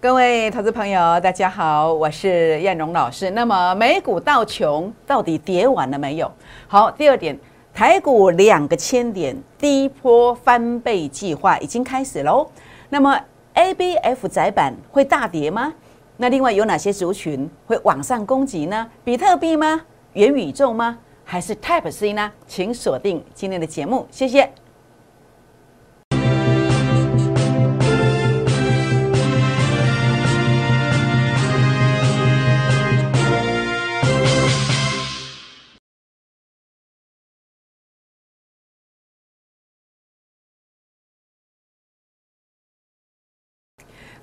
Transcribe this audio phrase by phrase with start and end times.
[0.00, 3.30] 各位投资朋友，大家好，我是燕荣老师。
[3.30, 6.30] 那么美股道琼到底跌完了没有？
[6.68, 7.36] 好，第二点，
[7.74, 12.48] 台股两个千点低波翻倍计划已经开始喽。
[12.88, 13.20] 那么
[13.54, 15.74] A、B、F 窄板会大跌吗？
[16.16, 18.88] 那另外有哪些族群会往上攻击呢？
[19.02, 19.80] 比特币吗？
[20.12, 20.96] 元宇宙吗？
[21.24, 22.30] 还是 Type C 呢？
[22.46, 24.48] 请锁定今天的节目，谢谢。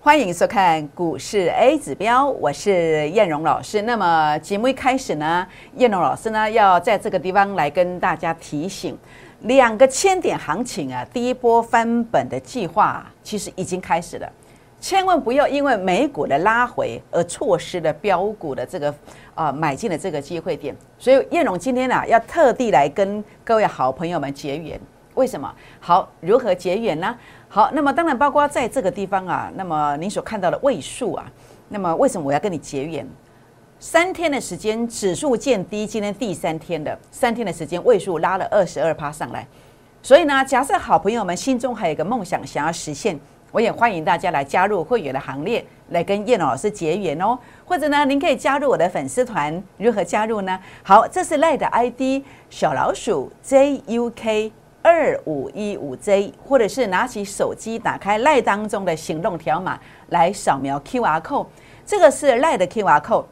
[0.05, 3.81] 欢迎收看股市 A 指标，我是燕荣老师。
[3.81, 5.47] 那么节目一开始呢，
[5.77, 8.95] 燕荣老师呢要在这个地方来跟大家提醒，
[9.41, 14.31] 两个千点行情啊，第一波翻本的计划其实已经开始了，
[14.79, 18.93] 千万不要因为美股的拉回而错失了标股的这个
[19.33, 20.75] 啊买进的这个机会点。
[20.99, 24.79] 所以燕荣今天啊要特地来跟各位好朋友们结缘，
[25.15, 25.53] 为什么？
[25.79, 27.15] 好，如何结缘呢？
[27.49, 31.25] 好，那么当然包括在这个地方啊，那么您所看到的位数啊，
[31.69, 33.07] 那么为什么我要跟你结缘？
[33.79, 39.45] 三天的时间，指数见低，今天第三天的三天的时间，位数拉了二十二趴上来。
[40.01, 43.19] 所以呢，假设好朋友们心中还有一个梦想想要实现，
[43.51, 47.37] 我也欢迎大家来加入会员的行列，来跟叶老师结缘哦。
[47.65, 50.59] 或者呢，您可以加入我的粉丝团，如何加入呢？
[50.83, 54.51] 好，这是赖的 ID 小老鼠 JUK。
[54.85, 61.47] 二五一五 Z，或者是拿起手机打开赖当中的行动条码来扫描 QR code，
[61.83, 63.25] 这个是赖的 QR code，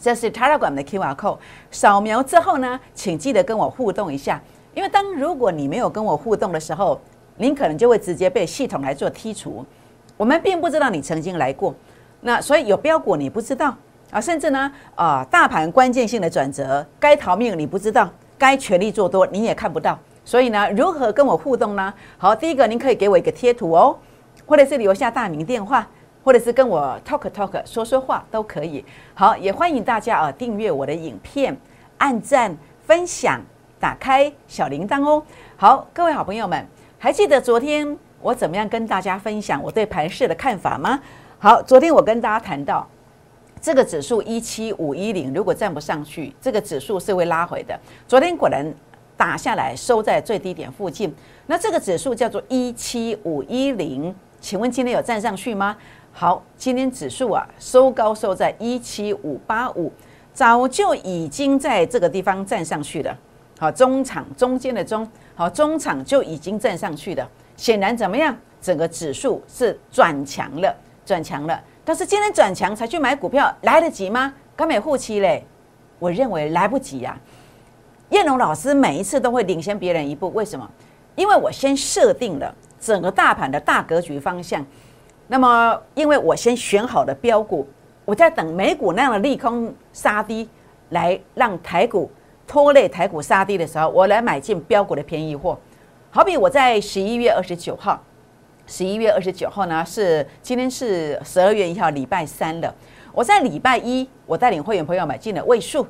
[0.00, 1.38] 这是 Telegram 的 QR code。
[1.72, 4.40] 扫描之后呢，请记得跟我互动一下，
[4.74, 7.00] 因为当如果你没有跟我互动的时候，
[7.36, 9.66] 您可能就会直接被系统来做剔除。
[10.16, 11.74] 我们并不知道你曾经来过，
[12.20, 13.76] 那所以有标股你不知道
[14.12, 19.98] 啊，甚至呢啊，大盘关键性的转折，该逃命你不知道，该全力做多你也看不到。
[20.26, 21.94] 所以呢，如何跟我互动呢？
[22.18, 23.96] 好，第一个，您可以给我一个贴图哦，
[24.44, 25.88] 或者是留下大名电话，
[26.24, 28.84] 或者是跟我 talk talk 说说话都可以。
[29.14, 31.56] 好，也欢迎大家啊订阅我的影片，
[31.98, 32.54] 按赞、
[32.84, 33.40] 分享、
[33.78, 35.22] 打开小铃铛哦。
[35.56, 36.66] 好，各位好朋友们，
[36.98, 40.98] 还记得昨天我怎么样跟大家分享我对盘市的看法吗？
[41.38, 42.84] 好，昨天我跟大家谈到
[43.60, 47.78] 这个指数一七五一零，如果站不上去，这个指数是会拉回的。
[48.08, 48.74] 昨天果然。
[49.16, 51.14] 打下来收在最低点附近，
[51.46, 55.76] 那这个指数叫做一七五一零，请问今天有站上去吗？
[56.12, 59.92] 好，今天指数啊收高收在一七五八五，
[60.32, 63.16] 早就已经在这个地方站上去了。
[63.58, 67.28] 好，中场中间的中，好中场就已经站上去了。
[67.56, 68.36] 显然怎么样？
[68.60, 70.74] 整个指数是转强了，
[71.04, 71.58] 转强了。
[71.84, 74.34] 但是今天转强才去买股票来得及吗？
[74.56, 75.44] 刚美护期嘞，
[75.98, 77.16] 我认为来不及呀。
[78.10, 80.68] 燕龙老师每一次都会领先别人一步，为什么？
[81.16, 84.64] 因为我先设定了整个大盘的大格局方向。
[85.26, 87.66] 那么，因为我先选好了标股，
[88.04, 90.48] 我在等美股那样的利空杀低，
[90.90, 92.08] 来让台股
[92.46, 95.58] 拖累台股杀低的时候，我来买进标股的便宜货。
[96.10, 98.00] 好比我在十一月二十九号，
[98.66, 102.72] 十一月二十九号呢是今天是十二月一号，礼拜三了。
[103.12, 105.84] 我在礼拜一，我带领会员朋友买进了位数。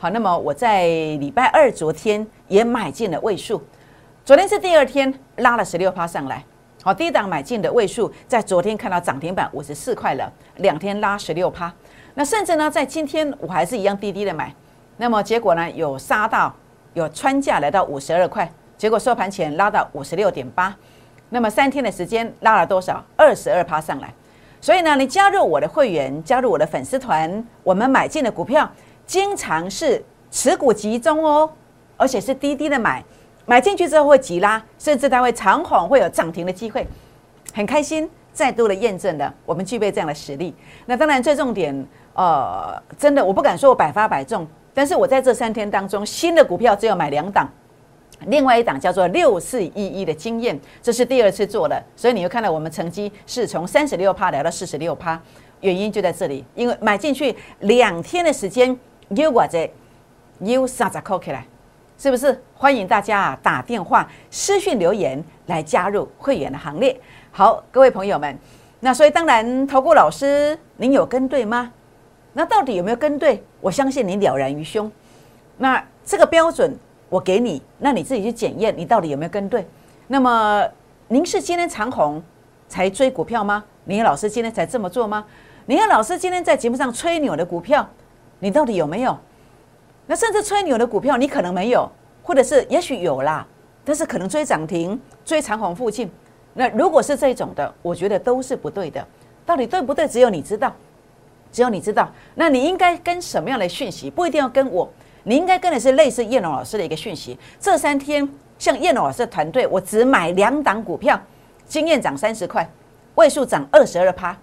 [0.00, 0.86] 好，那么我在
[1.16, 3.60] 礼拜二昨天也买进了位数，
[4.24, 6.40] 昨天是第二天拉了十六趴上来。
[6.84, 11.72] 好，第一档买进的位数在昨天看到涨停板五十四块了，两天拉十六趴。
[12.14, 14.54] 那甚至呢，在今天我还是一样低低的买，
[14.98, 16.54] 那么结果呢，有杀到
[16.94, 20.72] 有穿价来到五十二块，结果收盘前拉到五十六点八，
[21.30, 23.04] 那么三天的时间拉了多少？
[23.16, 24.14] 二十二趴上来。
[24.60, 28.70] 所以呢，你加入我的会员，加入我的粉丝团，我们买进的股票。
[29.08, 31.50] 经常是持股集中哦，
[31.96, 33.02] 而且是低低的买，
[33.46, 36.86] 买进去之后会急拉，甚至它会长虹会有涨停的机会，
[37.54, 40.54] 很开心，再度的验证了我们具备这样的实力。
[40.84, 41.74] 那当然最重点，
[42.12, 47.50] 呃，真的我不敢说我百发百中，但是我在这三天当中，新的股票只有买两档，
[48.26, 55.18] 另外一档叫做六四一一的经验，这是第二次做的，所以你会看到我们成绩是从三十六趴聊到四十六趴，
[55.62, 58.78] 原因就在这里，因为买进去两天的时间。
[59.16, 59.70] 又我这
[60.40, 61.46] 又三十扣起来，
[61.98, 62.40] 是不是？
[62.54, 66.98] 欢迎大家啊打电话、私讯留言来加入会员的行列。
[67.30, 68.36] 好，各位朋友们，
[68.80, 71.72] 那所以当然，投顾老师，您有跟对吗？
[72.34, 73.42] 那到底有没有跟对？
[73.60, 74.90] 我相信你了然于胸。
[75.56, 76.76] 那这个标准
[77.08, 79.66] 我给你，那你自己去检验，你到底有没有跟对？
[80.08, 80.64] 那么
[81.08, 82.22] 您是今天长虹
[82.68, 83.64] 才追股票吗？
[83.84, 85.24] 您老师今天才这么做吗？
[85.66, 87.88] 林老师今天在节目上吹牛的股票，
[88.38, 89.16] 你到底有没有？
[90.06, 91.90] 那甚至吹牛的股票，你可能没有，
[92.22, 93.46] 或者是也许有啦，
[93.84, 96.10] 但是可能追涨停、追长虹附近。
[96.54, 99.06] 那如果是这种的，我觉得都是不对的。
[99.44, 100.08] 到底对不对？
[100.08, 100.74] 只有你知道，
[101.52, 102.10] 只有你知道。
[102.34, 104.10] 那你应该跟什么样的讯息？
[104.10, 104.88] 不一定要跟我，
[105.24, 107.38] 你应该跟的是类似叶龙老师的一个讯息。
[107.60, 111.20] 这三天，像叶龙老师的团队，我只买两档股票，
[111.66, 112.68] 经验涨三十块，
[113.14, 114.36] 位数涨二十二趴。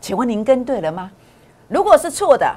[0.00, 1.10] 请问您跟对了吗？
[1.68, 2.56] 如果是错的，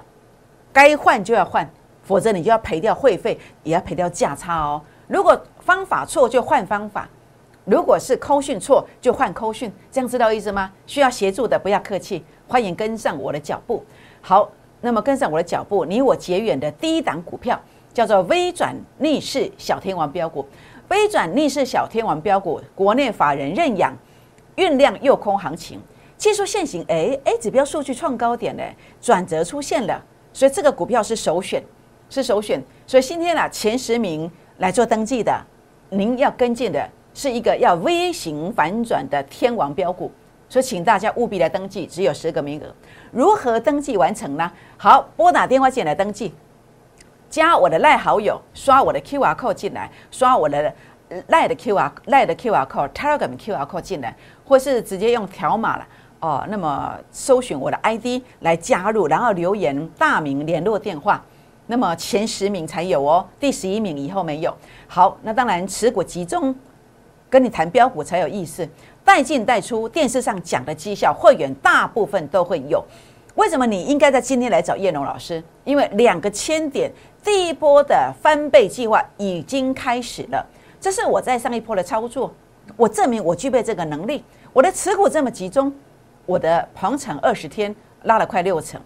[0.71, 1.69] 该换就要换。
[2.03, 4.81] 否则你就要赔掉会费，也要赔掉价差哦。
[5.07, 7.07] 如果方法错就换方法，
[7.63, 10.71] 如果是扣讯错就换扣讯，这样知道意思吗？
[10.87, 13.85] 需要协助的不要客气，欢迎跟上我的脚步。
[14.19, 14.49] 好，
[14.81, 17.57] 那么跟上我的脚步，你我结缘的第一档股票
[17.93, 20.45] 叫做微转逆势小天王标股。
[20.89, 23.95] 微转逆势小天王标股，国内法人认养，
[24.57, 25.79] 酝酿诱空行情，
[26.17, 28.63] 技术线型哎 A 指标数据创高点呢，
[28.99, 30.03] 转折出现了，
[30.33, 31.63] 所以这个股票是首选。
[32.13, 35.33] 是首选，所以今天啊，前十名来做登记的，
[35.91, 40.11] 您要跟进的是一个要 V 型反转的天王标股，
[40.49, 42.65] 所以请大家务必来登记，只有十个名额。
[43.11, 44.51] 如何登记完成呢？
[44.75, 46.33] 好，拨打电话进来登记，
[47.29, 50.75] 加我的赖好友，刷我的 QR code 进来，刷我的
[51.27, 54.13] 赖的 QR 赖的 QR code，Telegram QR code 进来，
[54.43, 55.87] 或是直接用条码了
[56.21, 56.45] 哦。
[56.47, 61.21] 那么搜寻我的 ID 来加入，然后留言大名、联络电话。
[61.67, 64.55] 那么前十名才有哦，第十一名以后没有。
[64.87, 66.55] 好，那当然持股集中，
[67.29, 68.67] 跟你谈标股才有意思。
[69.03, 72.83] 带进带出，电视上讲的绩效，会员大部分都会有。
[73.35, 75.41] 为什么你应该在今天来找叶龙老师？
[75.63, 76.91] 因为两个千点
[77.23, 80.45] 第一波的翻倍计划已经开始了。
[80.79, 82.33] 这是我在上一波的操作，
[82.75, 84.23] 我证明我具备这个能力。
[84.51, 85.73] 我的持股这么集中，
[86.31, 88.79] 我的鹏程二十天拉了快六成，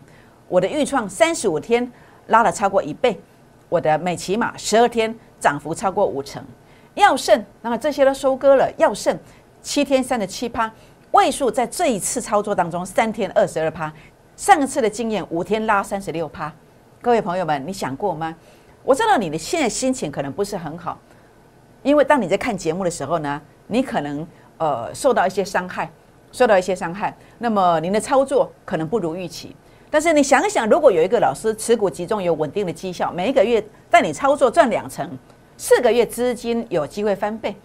[0.48, 1.92] 我的预创三十五天。
[2.30, 3.16] 拉了超过一倍，
[3.70, 6.44] 我的美骑马十二天涨幅超过五成，
[6.96, 9.16] 药盛那么这些都收割了，药盛
[9.62, 10.72] 七天三十七趴，
[11.12, 13.94] 位数在这一次操作当中三天二十二趴，
[14.36, 16.52] 上一次的经验五天拉三十六趴，
[17.00, 18.36] 各位朋友们，你想过吗？
[18.84, 20.98] 我知道你的现在心情可能不是很好，
[21.84, 24.26] 因为当你在看节目的时候呢，你可能
[24.58, 25.92] 呃受到一些伤害，
[26.36, 29.56] 受到一些伤害，那么您的操作可能不如预期。
[29.90, 35.10] 但是你想想，如果有一个老师持股集中有稳定的绩效，每一个月带你操作赚两成，
[35.56, 37.56] 四个月资金有机会翻倍，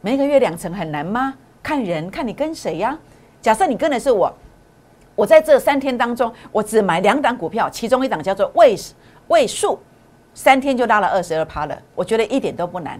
[0.00, 1.34] 每一个月两成很难吗？
[1.62, 2.98] 看人，看你跟谁呀？
[3.42, 4.32] 假设你跟的是我，
[5.14, 8.74] 我在这三天当中，我只买两档股票，其中一档叫做位
[9.28, 9.78] 位数，
[10.32, 12.98] 三天就拉了二十二趴了，我觉得一点都不难，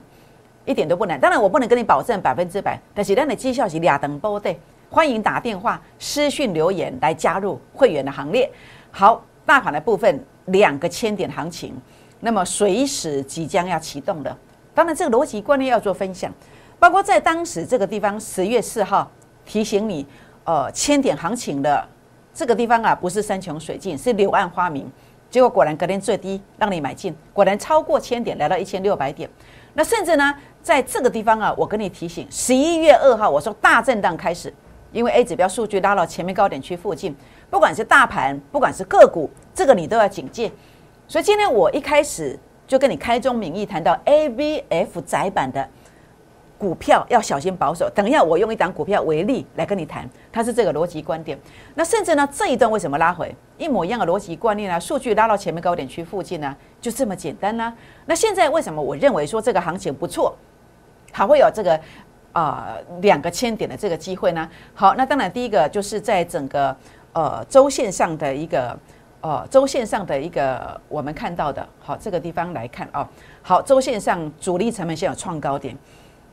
[0.67, 1.19] 一点都不难。
[1.19, 4.61] 当然我不能跟你保证百分之百，但是让你绩效是两等波对。
[4.91, 8.49] 欢迎打电话、私讯留言来加入会员的行列。
[8.91, 11.75] 好，大盘的部分两个千点行情，
[12.21, 14.37] 那么随时即将要启动的。
[14.75, 16.33] 当然，这个逻辑观念要做分享，
[16.79, 19.11] 包括在当时这个地方十月四号
[19.45, 20.07] 提醒你，
[20.45, 21.89] 呃，千点行情的
[22.33, 24.91] 这个地方啊，不是山穷水尽，是柳暗花明。
[25.29, 29.29] 结果果然隔天最低让你买进，果然超过千点，来到一千六百点。
[29.77, 34.53] 那甚至呢，在这个地方啊，我跟你提醒，十一月二号我说大震荡开始。
[34.93, 37.15] 因为 A 指标数据拉到前面高点区附近，
[37.51, 40.51] 不管是大盘，不管是个股，这个你都要警戒。
[41.07, 45.69] 所以今天我一开始就跟你开宗明义谈到 AVF 窄板的
[46.59, 47.91] 股票要小心保守。
[47.95, 51.39] 等一下我用一档股票为例来跟你谈，它是这个逻辑观点。
[51.75, 53.35] 那甚至呢这一段为什么拉回？
[53.59, 54.81] 一模一样的逻辑观念呢？
[54.81, 57.73] 数据拉到前面高点区附近呢，就这么简单呢？
[58.07, 60.37] 那现在为什么我认为说这个行情不错，
[61.13, 61.81] 还会有这个？
[62.33, 64.47] 啊，两个千点的这个机会呢？
[64.75, 66.77] 好，那当然第一个就是在整个
[67.15, 68.79] 呃周线上的一个
[69.23, 73.09] 呃周线上的一个我们看到的，好这个地方来看啊，
[73.41, 75.75] 好周线上主力成本线有创高点，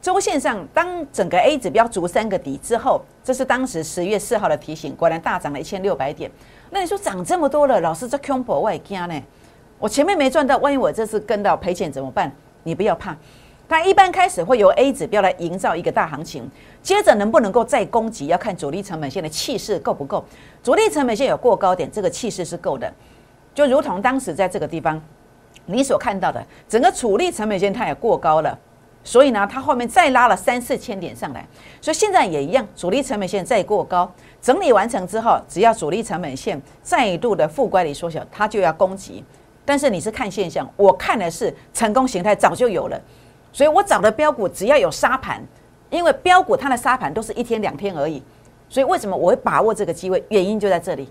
[0.03, 6.29] 周线上当整个 A 指标足三个底之后，这是当时十月四号的提醒，果然大涨了一千六百点。
[6.72, 9.24] 那你说涨这么多了，老师这 c o m b o 我也惊呢，
[9.79, 12.29] 我前面没赚到，万一我这次跟到赔钱怎么办？
[12.63, 13.15] 你不要怕。
[13.69, 20.25] 它一般开始会由 A 指标来营造一个大行情，接着能不能够再攻击，要看主力成本线的气势够不够。
[20.62, 22.93] 主力成本线有过高点，这个气势是够的。
[23.55, 25.01] 就如同当时在这个地方，
[25.65, 28.60] 你所看到的整个主力成本线它也过高了，
[29.03, 31.45] 所以呢，它后面再拉了三四千点上来。
[31.81, 34.10] 所以现在也一样，主力成本线再过高，
[34.41, 39.24] 整理完成之后，只要主力成本线再度的负乖离缩小，它就要攻击。
[39.65, 43.01] 但是你是看现象，我看的是成功形态早就有了。
[43.51, 45.43] 所以我找的标股只要有沙盘，
[45.89, 48.24] 因为标股它的沙盘都是一天两天而已，
[48.67, 50.24] 所以为什么我会把握这个机会？
[50.29, 51.07] 原因就在这里，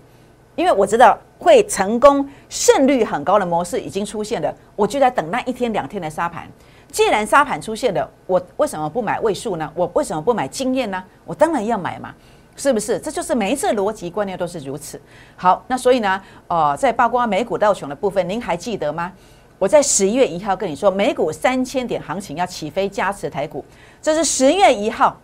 [0.55, 6.47] 因为我知道会成功、胜率很高的模式已经出现了，我就在等那一天两天的沙盘。
[6.93, 9.69] 既然沙盘出现了，我为什么不买位数呢？
[9.73, 11.03] 我为什么不买经验呢？
[11.25, 12.13] 我当然要买嘛，
[12.55, 12.99] 是不是？
[12.99, 15.01] 这就是每一次逻辑观念都是如此。
[15.35, 19.11] 好，那所以呢，呃，在包括美股道琼的部分，您还记得吗？
[19.57, 23.65] 我在十一月一号跟你说，美股三千点行情要起飞，加持台股。
[23.99, 25.19] 这是十月一号，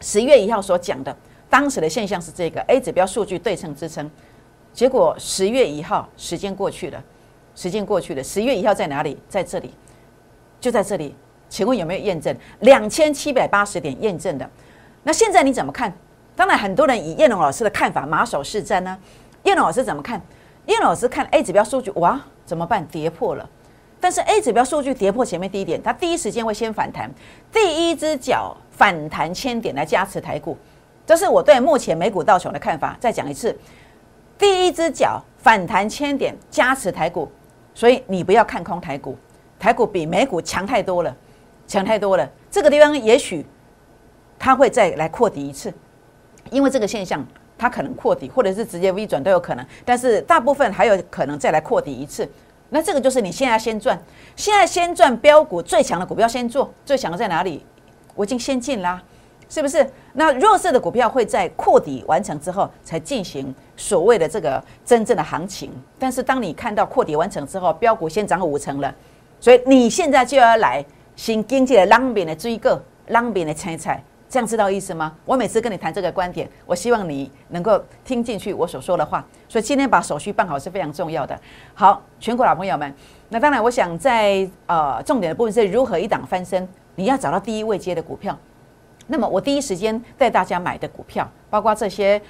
[0.00, 1.14] 十月一号所讲的，
[1.50, 4.10] 当时的现象是这个 A 指标数据对称支撑。
[4.72, 7.04] 结果十月一号，时间过去了，
[7.54, 9.18] 时间过去了，十月一号在哪里？
[9.28, 9.74] 在这里，
[10.62, 11.14] 就在这里。
[11.50, 12.34] 请问有没有验证？
[12.60, 14.50] 两千七百八十点验证的。
[15.02, 15.92] 那现在你怎么看？
[16.34, 18.96] 当然，很多人以叶龙老师的看法马首是瞻呢。
[19.42, 20.18] 叶龙老师怎么看？
[20.64, 22.86] 叶老师看 A 指标数据，哇，怎么办？
[22.86, 23.46] 跌破了。
[24.00, 27.10] 但是 A 指标数据跌破前面低点，它第一时间会先反弹，
[27.52, 30.56] 第一只脚反弹千点来加持台股，
[31.04, 32.96] 这是我对目前美股道琼的看法。
[32.98, 33.54] 再讲一次，
[34.38, 37.30] 第一只脚反弹千点加持台股，
[37.74, 39.18] 所以你不要看空台股，
[39.62, 41.16] 台股比美股强太多了，
[41.68, 42.28] 强太多了。
[42.50, 43.46] 这个地方也许
[44.36, 45.72] 它会再来扩底一次，
[46.50, 47.24] 因为这个现象
[47.56, 52.28] 它可能扩底，或者是直接 V 转都有可能，但是大部分还有可能再来扩底一次。
[52.70, 53.96] 那这个就是你现在先赚，
[54.34, 57.64] 现在先赚标股最强的股票先做，最强的在哪里？
[58.16, 59.00] 我已经先进啦，
[59.48, 59.88] 是不是？
[60.14, 65.70] 那弱势的股票会在扩底完成之后才进行所谓的这个真正的行情。
[66.00, 68.92] 但是当你看到扩底完成之后，标股先涨五成了，
[69.42, 70.84] 所以你现在就要来
[71.16, 74.00] 新经济的浪边的追个浪边的猜猜。
[74.28, 75.12] 这样知道意思吗？
[75.24, 79.26] 我每次跟你谈这个观点，我希望你能够听进去我所说的话。
[79.48, 81.36] 所以今天把手续办好是非常重要的。
[81.74, 82.94] 好，全国老朋友们，
[83.30, 86.66] 那当然，我想在呃重点的部分是如何一档翻身。
[86.94, 88.38] 你要找到第一位接的股票。
[89.08, 92.22] 那么我第一时间带大家买的股票，包括这些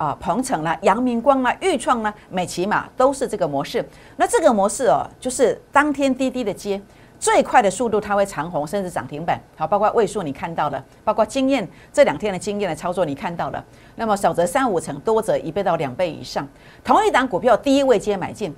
[0.00, 3.86] 啊鹏程啦、阳明光啦、裕创啦、美骑马，都是这个模式。
[4.16, 6.80] 那这个模式哦，就是当天滴滴的接。
[7.18, 9.38] 最快的速度，它会长红，甚至涨停板。
[9.54, 13.62] 好，包括位数你看到了，包括经验这两天的经验的操作你看到了。
[13.96, 16.48] 那么少则三五成，多则一倍到两倍以上。
[16.82, 18.56] 同一档股票，第一位接买进，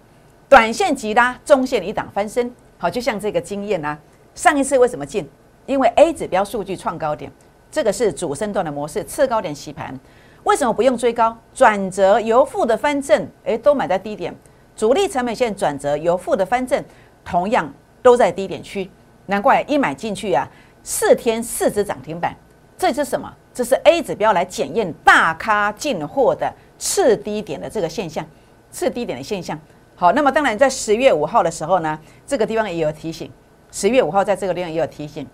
[0.49, 2.55] 短线急拉，中线一档翻身。
[2.79, 3.99] 好，就像这个经验啊，
[4.37, 5.29] 上一次为什么进？
[5.67, 7.33] 因为 A 指标数据创高点，
[7.69, 9.99] 这个是主升段的模式，次高点洗盘。
[10.45, 11.37] 为什么不用追高？
[11.55, 14.35] 转折由负的翻正，诶，都买在低点。
[14.77, 16.85] 主力成本线转折由负的翻正，
[17.25, 17.73] 同样。
[18.03, 18.91] 都在低点区，
[19.27, 20.45] 难怪一买进去啊，
[20.83, 22.35] 四天四只涨停板。
[22.77, 23.33] 这是什么？
[23.55, 28.27] 这是 A 指标来检验大咖进货的次低点的这个现象，
[28.73, 29.57] 次低点的现象。
[29.95, 31.97] 好，那么当然在十月五号的时候呢，
[32.27, 33.31] 这个地方也有提醒。
[33.71, 35.25] 十月五号在这个地方也有提醒。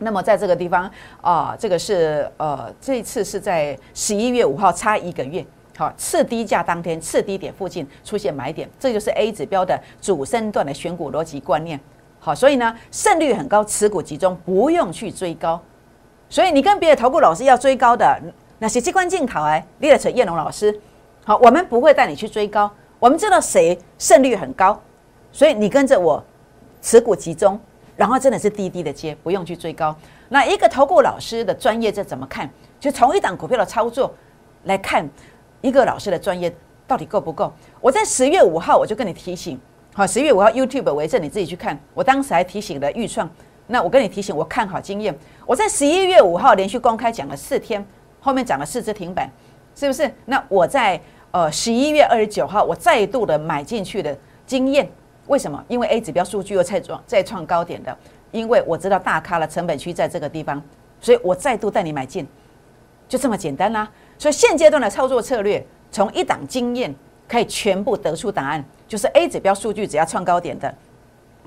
[0.00, 0.90] 那么在这个地方
[1.20, 5.44] 啊，这个是呃，这一次是在十一月五号差一个月。
[5.76, 11.80] 好，次低价当天次低点附近出现买点，这就是 A 指标的主升段的选股逻辑观念。
[12.18, 15.58] 好，所以呢，胜率很高，持股集中，不用去追高。
[16.28, 18.20] 所以你跟别的投顾老师要追高的，
[18.58, 20.78] 那些机关镜头哎，列成叶龙老师。
[21.24, 24.78] 好，我们不会带你去追高，我们知道谁胜率很高，
[25.32, 26.22] 所以你跟着我，
[26.82, 27.58] 持股集中，
[28.00, 29.94] 然后真的是低低的接，不用去追高。
[30.30, 32.48] 那一个投顾老师的专业这怎么看？
[32.80, 34.10] 就从一档股票的操作
[34.64, 35.06] 来看，
[35.60, 36.50] 一个老师的专业
[36.86, 37.52] 到底够不够？
[37.78, 39.60] 我在十月五号我就跟你提醒。
[39.92, 41.78] 好，十月五号 YouTube 为证，你自己去看。
[41.92, 43.28] 我当时还提醒了预创，
[43.66, 45.14] 那我跟你提醒，我看好经验。
[45.44, 47.86] 我在十一月五号连续公开讲了四天，
[48.18, 49.30] 后面涨了四只停板，
[49.74, 50.10] 是不是？
[50.24, 50.98] 那我在
[51.32, 54.16] 呃十一月二十九号，我再度的买进去的
[54.46, 54.90] 经验，
[55.30, 55.64] 为什么？
[55.68, 57.96] 因为 A 指标数据又再创再创高点的，
[58.32, 60.60] 因为我知道大咖的成本区在这个地方，
[61.00, 62.26] 所以我再度带你买进，
[63.08, 63.88] 就这么简单啦。
[64.18, 66.92] 所以现阶段的操作策略，从一档经验
[67.28, 68.62] 可以全部得出答案。
[68.88, 70.74] 就是 A 指标数据只要创高点的，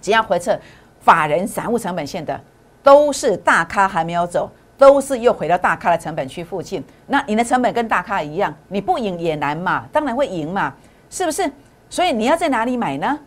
[0.01, 0.57] 只要回测
[1.01, 2.39] 法人散户成本线的，
[2.81, 6.81] 都是大咖还没有走，都是又回到大咖的成本区附近。
[7.07, 10.73] 那你的成本跟大咖一样，你不赢也难嘛，当然会赢嘛，
[11.09, 11.51] 是不是？
[11.89, 13.19] 所以你要在哪里买呢？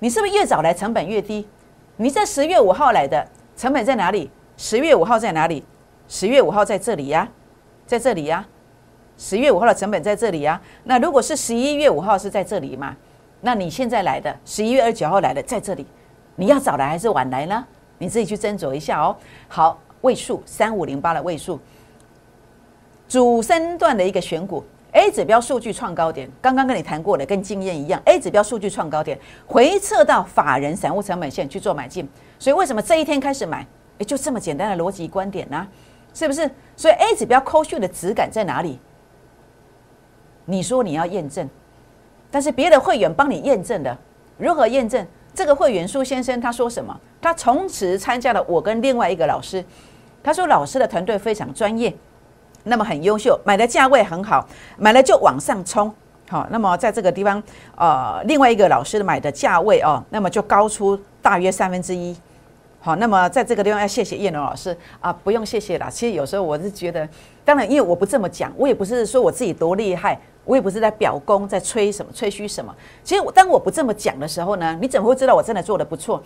[0.00, 1.46] 你是不是越早来成本越低？
[1.96, 3.26] 你在十月五号来的
[3.56, 4.30] 成本在哪里？
[4.56, 5.62] 十月五号在哪里？
[6.08, 7.28] 十月五号在这里呀，
[7.86, 8.44] 在这里呀。
[9.18, 10.58] 十月五号的成本在这里呀。
[10.84, 12.96] 那如果是十一月五号是在这里嘛？
[13.42, 15.86] 那你现在来的十一月二十九号来的在这里，
[16.36, 17.66] 你要早来还是晚来呢？
[17.98, 19.14] 你自己去斟酌一下哦。
[19.48, 21.60] 好，位数三五零八的位数，
[23.06, 32.08] 主升段的一个选股，A 指标数据创高点，刚刚跟你谈过的，跟经验一样，A 指标数据创高点，回撤到法人散户成本线去做买进。
[32.38, 33.66] 所以为什么这一天开始买？
[33.98, 35.66] 也就这么简单的逻辑观点呢？
[36.14, 36.50] 是不是？
[36.76, 38.78] 所以 A 指标扣讯的质感在哪里？
[40.46, 41.48] 你说你要验证，
[42.30, 43.96] 但是别的会员帮你验证的，
[44.38, 45.06] 如何验证？
[45.32, 46.98] 这个会员苏先生他说什么？
[47.20, 49.64] 他从此参加了我跟另外一个老师，
[50.24, 51.94] 他说老师的团队非常专业，
[52.64, 55.92] 那么很优秀，买的价位很好，买了就往上冲。
[56.28, 57.42] 好，那么在这个地方，
[57.76, 62.16] 呃，另外一个老师买的价位哦，那么就高出大约三分之一。
[62.80, 65.90] 好，那么在这个地方要谢谢叶龙老师啊，不用谢谢啦。
[65.90, 67.06] 其实有时候我是觉得，
[67.44, 72.74] 当然因为我不这么讲，我也不是说我自己多厉害，我也不是在表功，在吹什么吹嘘什么。
[73.02, 76.22] 其实我当我不这么讲的时候呢，你怎么会知道我真的做的不错？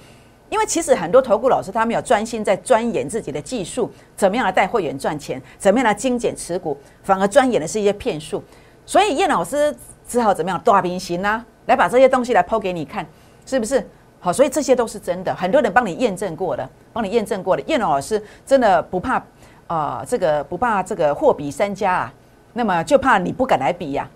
[0.51, 8.43] 因为其实很多投顾老师他们有专心在钻研自己的技术，怎么样来带会员赚钱，怎么样来精简持股，反而钻研的是一些骗术。
[8.87, 9.75] 所以叶老师
[10.07, 11.45] 只好怎么样大平行呢？
[11.67, 13.05] 来把这些东西来抛给你看，
[13.47, 13.85] 是不是？
[14.21, 17.63] 好，所以这些都是真的，很多人帮你验证过的，帮你验证过的。
[17.67, 19.23] 叶老师真的不怕
[19.67, 22.15] 啊，这个不怕这个货比三家啊，
[22.53, 24.09] 那么就怕你不敢来比呀。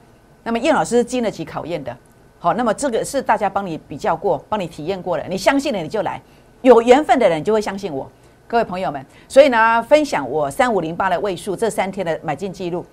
[0.44, 1.94] 那么叶老师经得起考验的，
[2.40, 6.22] 好，那么这个是大家帮你比较过，帮你体验过的，你相信了你就来，
[6.62, 8.08] 有缘分的人就会相信我。
[8.46, 12.86] 各位朋友们，所以呢，分享我三五零八的位数这三天的买进记录，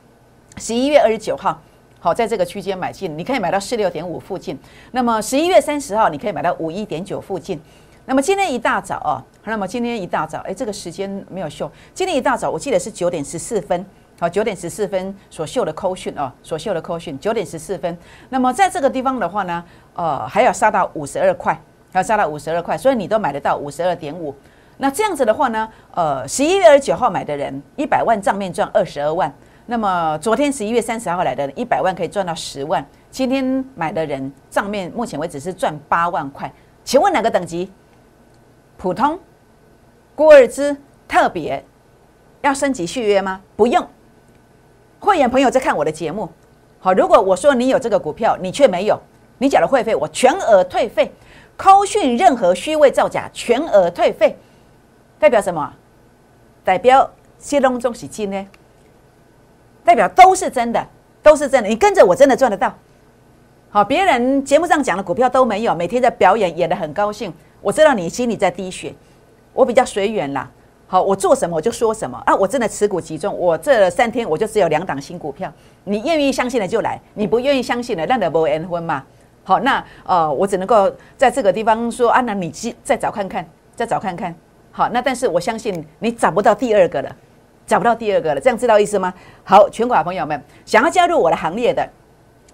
[0.57, 1.61] 十一月二十九号。
[1.99, 4.57] 好，在这个区间买进，你可以买到四六点五附近。
[4.91, 7.59] 那么十一月三十号，你可以买到五一点九附近。
[8.05, 11.71] 那么今天一大早哦，那么今天一大早，哎，这个时间没有秀。
[11.93, 13.83] 今天一大早，我记得是九点十四分，
[14.17, 17.97] 好，九点十四分所秀的扣讯哦，所秀的扣讯，九点十四分。
[18.29, 21.53] 那么在这个地方的话呢，呃，还要杀到五十二块，
[21.91, 24.33] 还要杀到五十二块，所以你都买得到五十二点五。
[24.77, 29.33] 那这样子的话呢，呃，十一月二十九号买的人，一百万账面赚二十二万。
[29.65, 32.85] 那么昨天十一月三十号来的，一百万可以赚到十万。
[33.09, 33.43] 今天
[33.75, 36.49] 买的人账面目前为止是赚八万块。
[36.83, 37.71] 请问哪个等级？
[38.77, 39.19] 普通、
[40.13, 40.75] 孤二资、
[41.07, 41.65] 特别，
[42.41, 43.41] 要升级续约吗？
[43.55, 43.85] 不用。
[45.05, 46.27] 会员朋友在看我的节目，
[46.79, 48.99] 好，如果我说你有这个股票，你却没有，
[49.37, 51.13] 你缴了会费，我全额退费。
[51.55, 54.35] 扣讯任何虚伪造假，全额退费。
[55.17, 55.71] 代表什么？
[56.65, 58.47] 代表谢龙中喜金呢？
[59.85, 60.85] 代表都是真的，
[61.23, 61.69] 都是真的。
[61.69, 62.73] 你跟着我真的赚得到。
[63.69, 67.31] 好，别人节目上讲的股票都没有，每天在表演，演得很高兴。
[67.61, 68.93] 我知道你心里在滴血，
[69.53, 70.51] 我比较随缘啦。
[70.95, 72.33] 好，我做什么我就说什么啊！
[72.33, 75.51] 我真的持股集中，我这三天我就只有两档新股票。
[75.83, 79.03] 你愿意相信的就来，你不愿意相信的，那得不缘分嘛。
[79.43, 84.33] 好，那呃，我只能够在这个地方说啊，那你去再找看看，再找看看。
[84.71, 87.13] 好，那但是我相信你找不到第二个了。
[87.67, 89.13] 找不到第二个了，这样知道意思吗？
[89.43, 91.85] 好，全国的朋友们想要加入我的行列的，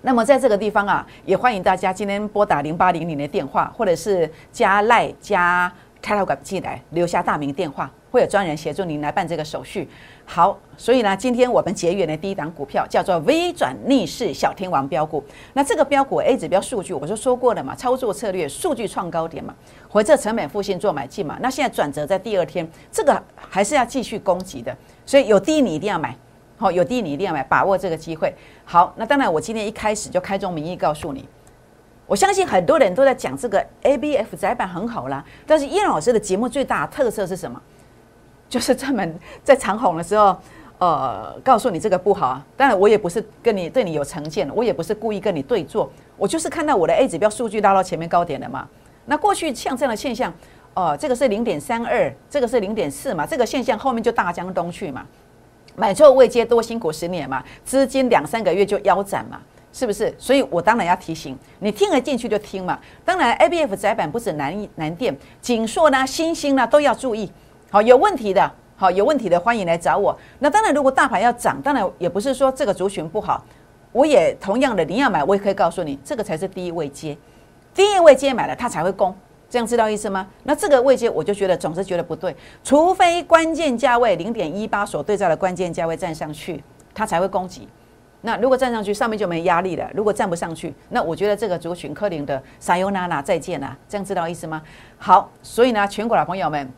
[0.02, 9.88] 那么在这个地方啊，也欢迎大家今天拨打零八零零的电话，或者是加赖加开头管进来，留下大名电话，会有专人协助您来办这个手续。
[10.26, 15.24] 好，所以呢，今天我们结缘的第一档股票叫做微转逆势小天王标股。
[15.54, 19.56] 那这个标股 A 指标数据，我就说过了嘛，操作策略数据创高点嘛，
[19.90, 21.38] 回撤成本复现做买进嘛。
[21.42, 24.76] 那现在转折在第二天，这个还是要继续攻击的。
[25.06, 26.16] 所以有低你一定要买，
[26.58, 28.34] 好，有低你一定要买，把握这个机会。
[28.64, 31.28] 好，那当然我今天一开始就开宗明义告诉你，
[32.08, 37.62] 我相信很多人都在讲这个 A B F 窄板很好啦，但是叶老师的节目最大特色是什么？
[38.52, 40.38] 就是专门在长虹的时候，
[40.78, 42.46] 呃，告诉你这个不好啊。
[42.58, 48.68] 当然我也不是跟你对你有成见，我也不是故意跟你对坐，我就是看到我的 A 指标数据拉到前面高点了嘛。
[49.06, 50.32] 那过去像这样的现象。
[50.74, 55.06] 哦，这个是零点三二，这个是零点四嘛，这个现象后面就大江东去嘛，
[55.76, 59.42] 买错未接多辛苦十年嘛，资金两三个月就腰斩嘛，
[59.74, 60.16] 是不是？
[60.18, 62.80] 所以我当然要提醒你，听了进去就听嘛。
[63.04, 67.30] 当然，A B F 窄板不止南南电、锦硕呢、新兴呢都要注意。
[67.72, 70.14] 好，有问题的，好有问题的欢迎来找我。
[70.40, 73.42] 那当然，如果大盘要涨，当然也不是说这个族群不好，
[73.94, 77.18] 我也同样的你要买，我也可以告诉你，这个才是第一位接，
[77.74, 79.16] 第一位接买了它才会攻。
[79.50, 80.28] 这样知道意思吗？
[80.44, 86.62] 那这个位阶我就觉得总是觉得不对，除非关键价位零点一八所对照的关键价位站上去，
[86.94, 87.70] 它才会攻击。
[88.20, 89.90] 那如果站上去，上面就没压力了。
[89.94, 93.76] 如果站不上去，那我觉得这个族群科林的撒尤娜娜再见啊！
[93.88, 94.62] 这样知道意思吗？
[94.98, 96.70] 好，所以呢，全国的朋友们，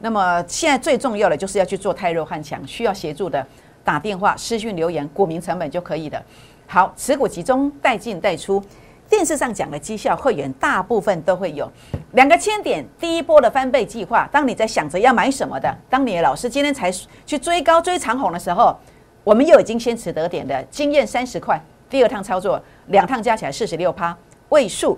[0.00, 3.46] 那么现在最重要的就是要去做太弱汉强，需要协助的
[3.84, 6.20] 打电话、私讯留言，股民成本就可以的。
[6.66, 8.62] 好，持股集中，带进带出。
[9.08, 11.68] 电视上讲的绩效会员大部分都会有
[12.12, 14.28] 两个千点第一波的翻倍计划。
[14.30, 16.92] 当你在想着要买什么的，当你的老师今天才
[17.26, 18.76] 去追高追长红的时候，
[19.24, 21.60] 我们又已经先持得点的经验三十块。
[21.88, 24.16] 第二趟操作两趟加起来四十六趴，
[24.50, 24.96] 位数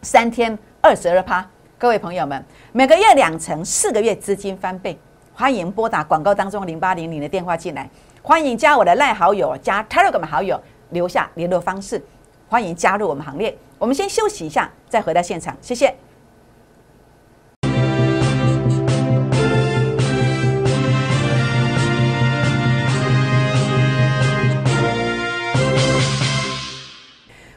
[0.00, 1.46] 三天二十二趴。
[1.82, 4.96] 各位朋友们，每个月两成，四个月资金翻倍，
[5.34, 7.90] 欢迎拨打广告当中零八零零的电话进来，
[8.22, 10.56] 欢迎加我的赖好友，加 Telegram 好友，
[10.90, 12.00] 留下联络方式，
[12.48, 13.58] 欢迎加入我们行列。
[13.80, 15.92] 我们先休息一下，再回到现场，谢谢。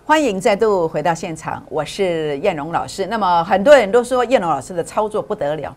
[0.07, 3.07] 欢迎再度回到现场，我是燕荣老师。
[3.07, 5.75] 那么很多人都说燕荣老师的操作不得了，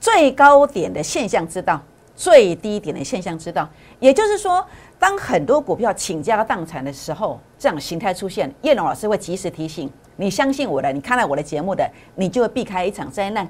[0.00, 1.80] 最高点的现象知道，
[2.16, 3.68] 最低点的现象知道。
[4.00, 4.66] 也就是说，
[4.98, 10.28] 当很多股票倾家荡产的时候，这样形态出现，燕荣老师会及时提醒你。
[10.28, 13.48] 相信我的，你看了我的节目的，你就会避开一场灾难。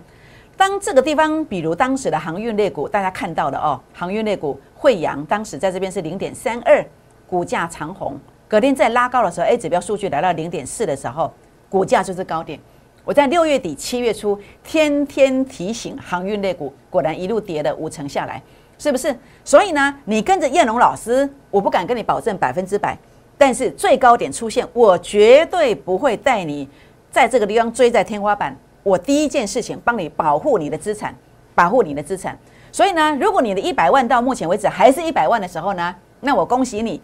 [0.55, 6.85] 当这个地方，比如当时的航运类股，大家看到的哦，航运类股惠阳当时在这边是零点三二，
[7.27, 8.21] 股价长红。
[8.51, 11.33] 隔天在拉高的时候，A 指标数据来到零点四的时候，
[11.69, 12.59] 股价就是高点。
[13.05, 18.43] 我在六月底、七月初天天提醒航运类股，果然一路跌了五成下来，
[18.77, 19.17] 是不是？
[19.45, 22.99] 所以呢，你跟着燕龙老师，我不敢跟你保证百分之百，
[23.39, 26.69] 但是最高点出现，我绝对不会带你
[27.09, 28.57] 在这个地方追在天花板。
[28.83, 31.15] 我第一件事情帮你保护你的资产，
[31.55, 32.37] 保护你的资产。
[32.73, 37.01] 所以呢，如果你的一百万到目前为止还是一百万的时候呢，那我恭喜你。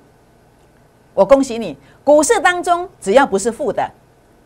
[1.17, 1.75] 我恭喜你，
[2.05, 3.91] 股市当中只要不是负的，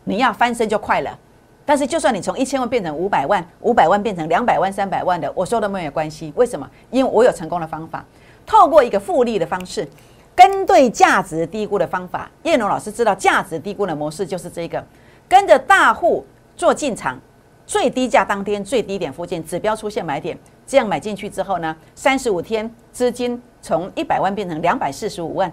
[0.05, 1.19] 你要翻身就快了。
[1.65, 6.31] 但是就算你从一千万变成五百万，五百万变成两百万、三百万的，我说都没有关系。
[6.37, 6.65] 为什么？
[6.89, 8.05] 因为我有成功的方法，
[8.45, 9.85] 透过一个复利的方式，
[10.33, 12.31] 跟对价值低估的方法。
[12.43, 14.81] 叶龙老师知道价值低估的模式就是这个，
[15.27, 17.19] 跟着大户做进场，
[17.67, 25.51] 最低价当天最低点附近指标出现买点，这样买进去之后呢，三十五天资金从一百万变成两百四十五万。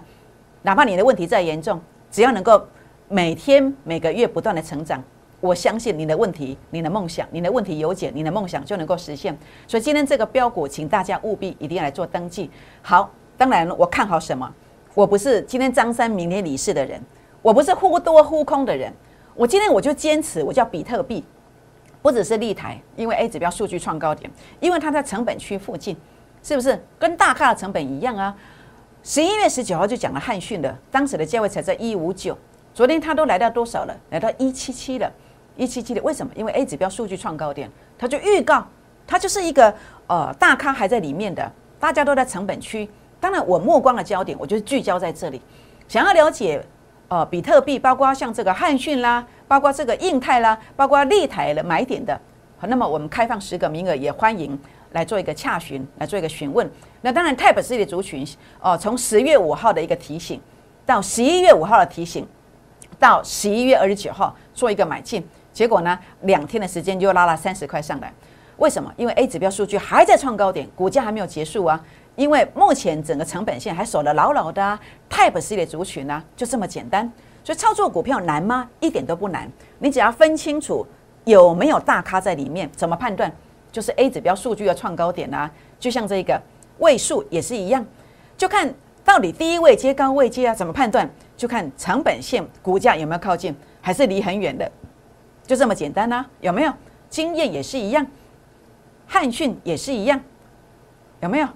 [0.61, 1.79] 哪怕你的问题再严重，
[2.11, 2.65] 只要能够
[3.07, 5.01] 每天每个月不断的成长，
[5.39, 9.37] 我相信你的问题、你的梦想、你的问题有解，你的梦想就能够实现。
[9.67, 12.51] 所以今天这个标股，请大家务必一定要来做登记。
[12.81, 14.51] 好，当然我看好什么？
[14.95, 17.01] 我不是今天张三明天李四的人，
[17.41, 18.91] 我不是忽多忽空的人。
[19.35, 21.23] 我今天我就坚持，我叫比特币，
[22.01, 25.95] 不只是立台，因为 A 指标数据创高点，因为它在成本区附近，
[26.43, 28.35] 是不是跟大咖的成本一样啊？
[29.09, 32.37] 十一月十九号就讲了汉讯的，当时的价位才在一五九，
[32.75, 33.97] 昨天它都来到多少了？
[34.11, 35.11] 来到一七七了，
[35.55, 36.31] 一七七的为什么？
[36.35, 37.67] 因为 A 指标数据创高点，
[37.97, 38.63] 它就预告，
[39.07, 39.73] 它就是一个
[40.05, 42.87] 呃大咖还在里面的，大家都在成本区。
[43.19, 45.41] 当然，我目光的焦点，我就是聚焦在这里，
[45.87, 46.63] 想要了解
[47.07, 52.21] 呃比特币，包括像这个汉讯啦，包括这个印泰啦，包括立台的买点的，
[52.61, 54.55] 那么我们开放十个名额，也欢迎。
[54.91, 56.69] 来做一个洽询，来做一个询问。
[57.01, 58.25] 那当然，Type C 的族群
[58.61, 60.39] 哦，从十月五号的一个提醒，
[60.85, 62.27] 到十一月五号的提醒，
[62.99, 68.13] 到十一月二十九号做一个买进，结果呢，两天的时间就拉了三十块上来。
[68.57, 68.93] 为什么？
[68.97, 71.81] 因为 A 指标数据还在创高点，股价还没有结束啊。
[72.17, 74.77] 因为目前整个成本线还守得牢牢的啊
[75.09, 77.09] ，Type C 的族群呢，就这么简单。
[77.45, 78.69] 所以操作股票难吗？
[78.81, 79.49] 一点都不难。
[79.77, 80.85] 你只要分清楚
[81.23, 83.33] 有没有大咖在里面，怎么判断？
[83.71, 86.41] 就是 A 指标数据要创高点啊，就像这个
[86.79, 87.85] 位数也是一样，
[88.37, 91.09] 就看到底低位接高位接啊，怎么判断？
[91.37, 94.69] 就看成本线股价有没有靠近，还是离很远的，
[95.47, 96.73] 就这么简单呐，有没有？
[97.09, 98.05] 经验也是一样，
[99.07, 100.19] 汉讯也是一样，
[101.21, 101.47] 有没有？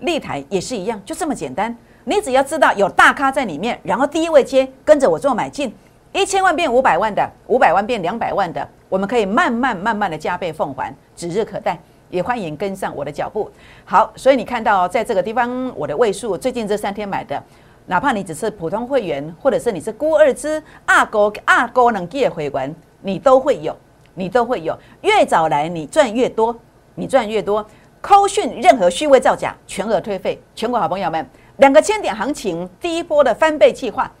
[0.00, 1.76] 立台也是一样，就这么简单。
[2.04, 5.72] 你只要知道有大咖在里面，然后低位接，跟着我做买进，
[6.12, 8.68] 一千万变五百万的，五百万变两百万的。
[8.88, 11.78] 我们可以慢慢慢慢的加倍奉还，指日可待。
[12.10, 13.50] 也欢迎跟上我的脚步。
[13.86, 17.42] 好，所以你看到在这个地方，我的位数最近这三天买的，
[17.86, 23.74] 哪怕你只是普通会员，或者是你是孤二支二高二高能借会员，你都会有，
[24.12, 24.78] 你都会有。
[25.00, 26.54] 越早来，你赚越多，
[26.96, 27.66] 你赚越多。
[28.02, 30.38] 扣讯任何虚伪造假，全额退费。
[30.54, 34.12] 全国好朋友们，两个千点行情第一波的翻倍计划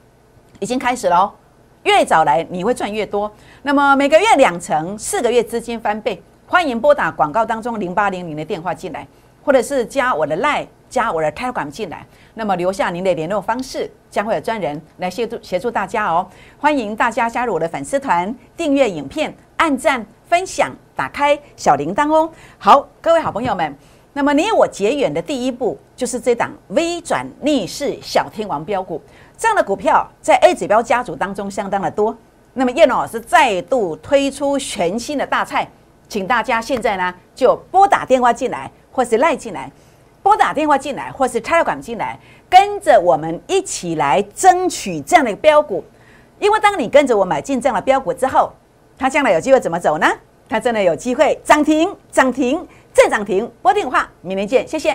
[0.60, 1.32] 已经开始了哦。
[1.82, 3.30] 越早来，你会赚越多。
[3.60, 6.22] 那么每个月两成，四个月资金翻倍。
[6.52, 9.08] 欢迎拨打广告当中零八零零的电话进来，
[9.42, 12.06] 或者是加我的 Line，加我的 Telegram 进来。
[12.34, 16.28] 那么留下您的联络方式，将会有专人来协助协助大家哦。
[16.58, 22.30] 欢迎大家加入我的粉丝团，订阅影片，按赞分享，打开小铃铛哦。
[22.58, 23.74] 好，各位好朋友们，
[24.12, 29.00] 那么你我结缘的第一步就是这档微转逆势小天王标股。
[29.38, 32.14] 这样的股票在 A 指标家族当中相当的多。
[32.52, 35.66] 那么叶龙老师再度推出全新的大菜，
[36.12, 39.72] 请大家现在呢就拨打电话进来，或是赖进来，
[40.22, 42.18] 拨打电话进来，或是插了管进来，
[42.50, 45.82] 跟着我们一起来争取这样的标股。
[46.38, 48.52] 因为当你跟着我买进这样的标股之后，
[48.98, 50.06] 它将来有机会怎么走呢？
[50.50, 54.94] 它真的有机会涨停、涨停、再涨停，拨电话，明天见，谢谢。